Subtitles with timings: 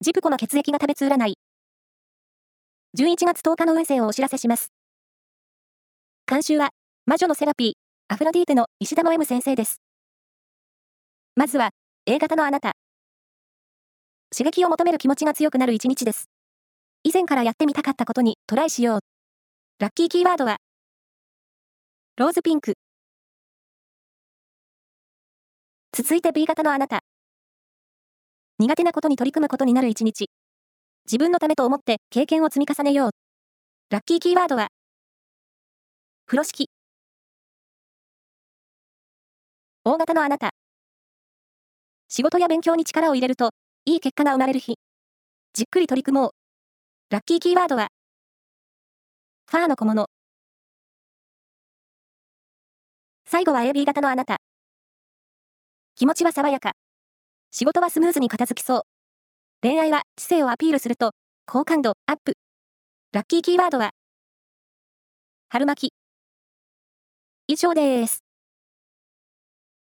[0.00, 1.34] ジプコの血液が食べつ占い。
[2.96, 4.70] 11月10日の運勢をお知らせします。
[6.24, 6.70] 監修は、
[7.04, 7.72] 魔女のセラピー、
[8.06, 9.82] アフロディーテの石田の M 先生です。
[11.34, 11.70] まずは、
[12.06, 12.74] A 型のあなた。
[14.30, 16.30] 刺激を求める気持ちが強くなる一日です。
[17.02, 19.00] 以前からやってみたかったことにトライしよう。
[19.80, 20.58] ラッキーキーワードは、
[22.16, 22.74] ローズピンク。
[25.92, 27.00] 続いて B 型のあなた。
[28.60, 30.30] 苦手なことに取り組むことになる一日。
[31.06, 33.10] 自分のためと思って経験を積み重ねよう。
[33.90, 34.68] ラッキーキーワードは、
[36.26, 36.68] 風呂敷。
[39.84, 40.50] 大型のあなた。
[42.08, 43.50] 仕事や勉強に力を入れると、
[43.84, 44.74] いい結果が生まれる日。
[45.52, 46.30] じっくり取り組もう。
[47.10, 47.88] ラッキーキーワードは、
[49.48, 50.08] ファーの小物。
[53.24, 54.38] 最後は AB 型のあなた。
[55.94, 56.72] 気持ちは爽やか。
[57.50, 58.82] 仕事はスムーズに片付きそう。
[59.62, 61.12] 恋愛は知性をアピールすると、
[61.46, 62.34] 好感度アップ。
[63.12, 63.92] ラッキーキーワードは、
[65.48, 65.92] 春巻き。
[67.46, 68.27] 以上です。